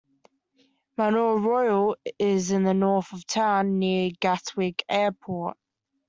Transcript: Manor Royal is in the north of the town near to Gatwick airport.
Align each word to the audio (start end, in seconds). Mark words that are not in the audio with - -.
Manor 0.97 1.37
Royal 1.37 1.95
is 2.17 2.49
in 2.49 2.63
the 2.63 2.73
north 2.73 3.13
of 3.13 3.19
the 3.19 3.25
town 3.25 3.77
near 3.77 4.09
to 4.09 4.15
Gatwick 4.15 4.83
airport. 4.89 5.55